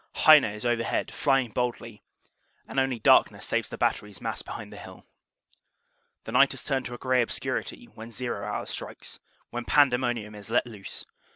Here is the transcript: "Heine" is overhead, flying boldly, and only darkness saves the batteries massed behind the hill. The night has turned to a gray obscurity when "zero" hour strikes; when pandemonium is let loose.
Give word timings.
"Heine" 0.15 0.43
is 0.55 0.65
overhead, 0.65 1.13
flying 1.13 1.51
boldly, 1.51 2.01
and 2.67 2.79
only 2.79 2.97
darkness 2.97 3.45
saves 3.45 3.69
the 3.69 3.77
batteries 3.77 4.19
massed 4.19 4.45
behind 4.45 4.73
the 4.73 4.77
hill. 4.77 5.05
The 6.23 6.31
night 6.31 6.53
has 6.53 6.63
turned 6.63 6.87
to 6.87 6.95
a 6.95 6.97
gray 6.97 7.21
obscurity 7.21 7.85
when 7.85 8.09
"zero" 8.09 8.43
hour 8.43 8.65
strikes; 8.65 9.19
when 9.51 9.63
pandemonium 9.63 10.33
is 10.33 10.49
let 10.49 10.65
loose. 10.65 11.05